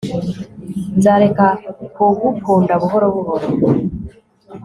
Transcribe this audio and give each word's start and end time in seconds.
Nzareka 0.97 1.45
kugukunda 1.95 2.73
buhoro 2.81 3.05
buhoro 3.15 3.47